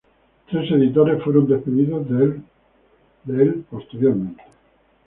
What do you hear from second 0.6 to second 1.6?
editores fueron